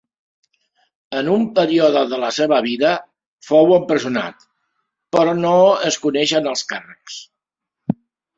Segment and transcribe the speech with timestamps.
[1.17, 2.93] En un període de la seva vida
[3.49, 4.47] fou empresonat,
[5.19, 5.53] però no
[5.91, 7.21] es coneixen els càrrecs.